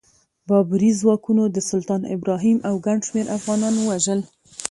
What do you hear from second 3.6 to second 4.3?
ووژل.